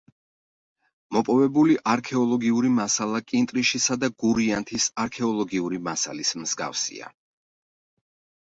მოპოვებული 1.17 1.75
არქეოლოგიური 1.91 2.71
მასალა 2.79 3.21
კინტრიშისა 3.33 3.99
და 4.05 4.11
გურიანთის 4.25 4.89
არქეოლოგიური 5.05 5.81
მასალის 5.91 6.35
მსგავსია. 6.47 7.13